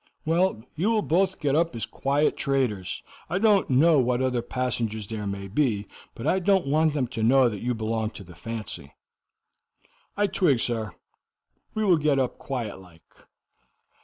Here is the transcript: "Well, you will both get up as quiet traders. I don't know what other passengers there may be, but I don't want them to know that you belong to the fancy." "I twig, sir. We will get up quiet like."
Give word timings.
"Well, 0.25 0.63
you 0.75 0.89
will 0.89 1.03
both 1.03 1.37
get 1.39 1.53
up 1.55 1.75
as 1.75 1.85
quiet 1.85 2.35
traders. 2.35 3.03
I 3.29 3.37
don't 3.37 3.69
know 3.69 3.99
what 3.99 4.19
other 4.19 4.41
passengers 4.41 5.05
there 5.05 5.27
may 5.27 5.47
be, 5.47 5.85
but 6.15 6.25
I 6.25 6.39
don't 6.39 6.65
want 6.65 6.95
them 6.95 7.05
to 7.09 7.21
know 7.21 7.47
that 7.49 7.61
you 7.61 7.75
belong 7.75 8.09
to 8.17 8.23
the 8.23 8.33
fancy." 8.33 8.95
"I 10.17 10.25
twig, 10.25 10.59
sir. 10.59 10.95
We 11.75 11.85
will 11.85 11.97
get 11.97 12.17
up 12.17 12.39
quiet 12.39 12.79
like." 12.81 13.05